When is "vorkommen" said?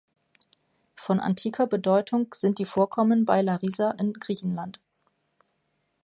2.65-3.23